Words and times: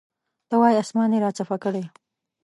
ته 0.49 0.55
وایې 0.59 0.79
اسمان 0.83 1.09
یې 1.13 1.19
راچپه 1.23 1.57
کړی. 1.63 1.83